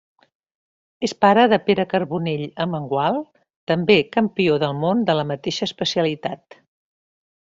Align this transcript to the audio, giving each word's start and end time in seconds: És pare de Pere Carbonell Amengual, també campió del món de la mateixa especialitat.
És 1.07 1.11
pare 1.25 1.43
de 1.51 1.59
Pere 1.67 1.85
Carbonell 1.91 2.45
Amengual, 2.65 3.19
també 3.73 3.99
campió 4.17 4.57
del 4.65 4.77
món 4.87 5.05
de 5.11 5.17
la 5.21 5.27
mateixa 5.33 5.69
especialitat. 5.73 6.61